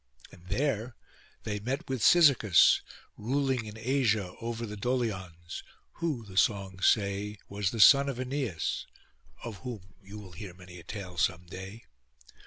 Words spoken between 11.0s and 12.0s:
some day.